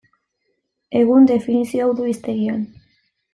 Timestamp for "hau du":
1.85-2.09